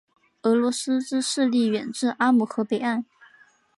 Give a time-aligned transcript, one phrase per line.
[0.41, 3.05] 俄罗斯之势力远至阿姆河北岸。